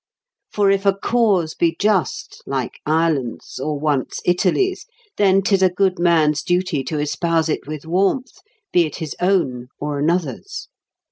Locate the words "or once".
3.59-4.19